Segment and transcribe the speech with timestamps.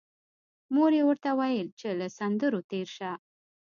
[0.73, 3.11] مور یې ورته ویل چې له سندرو تېر شه